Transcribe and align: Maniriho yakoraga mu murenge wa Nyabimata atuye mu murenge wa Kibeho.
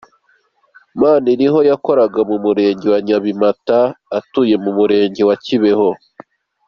Maniriho 1.01 1.59
yakoraga 1.69 2.19
mu 2.29 2.37
murenge 2.45 2.85
wa 2.93 2.99
Nyabimata 3.07 3.79
atuye 4.17 4.55
mu 4.63 4.71
murenge 4.77 5.21
wa 5.29 5.35
Kibeho. 5.43 5.89